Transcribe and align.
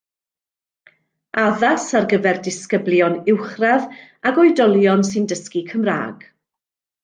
Addas 1.41 1.85
ar 1.99 2.07
gyfer 2.13 2.41
disgyblion 2.49 3.19
uwchradd 3.35 3.87
ac 4.31 4.41
oedolion 4.47 5.07
sy'n 5.13 5.33
dysgu 5.35 5.65
Cymraeg. 5.73 6.29